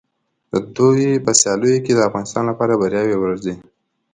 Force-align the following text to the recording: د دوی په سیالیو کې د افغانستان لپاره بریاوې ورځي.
د 0.51 0.53
دوی 0.77 1.07
په 1.25 1.31
سیالیو 1.41 1.83
کې 1.85 1.93
د 1.95 1.99
افغانستان 2.09 2.43
لپاره 2.51 2.79
بریاوې 2.81 3.17
ورځي. 3.19 3.55